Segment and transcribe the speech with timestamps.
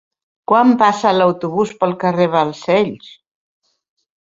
[0.51, 3.17] Quan passa l'autobús pel carrer Balcells?